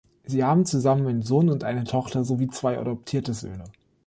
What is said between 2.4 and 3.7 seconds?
zwei adoptierte Söhne.